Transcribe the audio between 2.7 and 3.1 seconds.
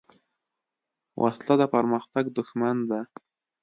ده